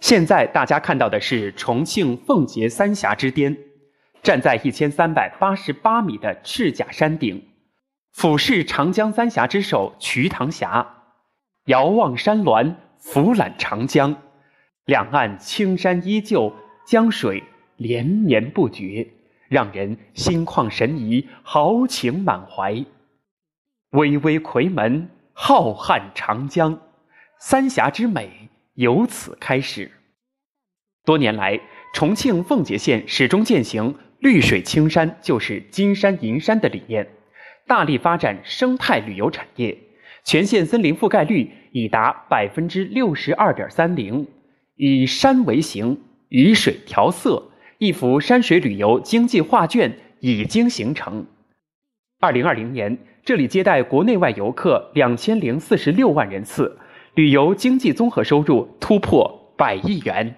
[0.00, 3.56] 现在大家看到的是重庆奉节三峡之巅，
[4.22, 7.48] 站在一千三百八十八米的赤甲山顶，
[8.12, 11.04] 俯视长江三峡之首瞿塘峡，
[11.64, 14.16] 遥望山峦，俯览长江，
[14.84, 16.54] 两岸青山依旧，
[16.86, 17.42] 江水
[17.76, 19.08] 连绵不绝，
[19.48, 22.84] 让人心旷神怡，豪情满怀。
[23.90, 26.80] 巍巍夔门，浩瀚长江，
[27.40, 28.48] 三峡之美。
[28.78, 29.90] 由此开始，
[31.04, 31.58] 多年来，
[31.92, 37.08] 重庆奉节县始终践行“绿水青山就是金山银山”的理念，
[37.66, 39.76] 大力发展生态旅游产业，
[40.22, 44.28] 全县森林覆盖率已达百分之六十二点三零，
[44.76, 51.26] 以山为形，以水调色，一幅山水旅游经济画卷已经形成。
[52.20, 56.78] 二零二零年，这里接待国内外游客两千零四十六万人次。
[57.18, 60.36] 旅游经济综合收入突破百亿元。